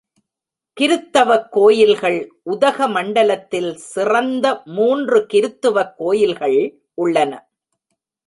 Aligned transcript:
கிருத்தவக் 0.79 1.49
கோயில்கள் 1.49 2.33
உதகமண்டலத்தில் 2.45 3.73
சிறந்த 3.73 4.61
மூன்று 4.65 5.27
கிருத்தவக் 5.33 5.93
கோயில்கள் 5.95 6.59
உள்ளன. 6.93 7.49